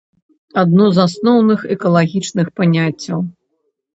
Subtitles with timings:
[0.61, 3.19] Адно з асноўных экалагічных паняццяў.